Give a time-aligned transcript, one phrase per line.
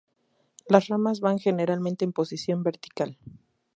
[0.67, 3.19] Las ramas van generalmente en posición vertical.